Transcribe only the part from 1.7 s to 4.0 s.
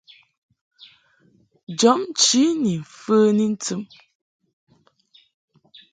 Jɔbnchi ni mfəni ntɨm.